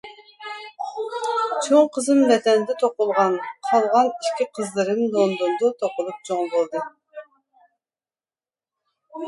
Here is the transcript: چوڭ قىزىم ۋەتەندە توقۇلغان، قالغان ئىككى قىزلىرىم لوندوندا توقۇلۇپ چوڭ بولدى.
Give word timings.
چوڭ 1.65 1.89
قىزىم 1.97 2.23
ۋەتەندە 2.31 2.77
توقۇلغان، 2.85 3.37
قالغان 3.69 4.09
ئىككى 4.15 4.49
قىزلىرىم 4.61 5.05
لوندوندا 5.13 5.73
توقۇلۇپ 5.85 6.27
چوڭ 6.31 6.51
بولدى. 6.57 6.85